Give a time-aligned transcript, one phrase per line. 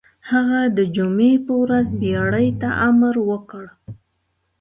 [0.29, 3.63] هغه د جمعې په ورځ بېړۍ ته امر وکړ.